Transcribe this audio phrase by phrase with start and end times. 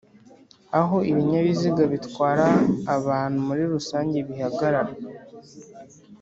[0.79, 2.45] Aho ibinyabiziga bitwara
[2.97, 4.93] abantu muli rusange bihagarara